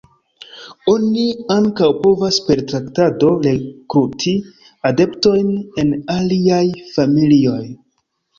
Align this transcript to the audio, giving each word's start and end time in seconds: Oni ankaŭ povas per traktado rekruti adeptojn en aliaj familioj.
Oni 0.93 1.25
ankaŭ 1.55 1.89
povas 2.05 2.39
per 2.47 2.61
traktado 2.71 3.29
rekruti 3.43 4.33
adeptojn 4.91 5.53
en 5.85 5.93
aliaj 6.17 6.65
familioj. 6.97 7.63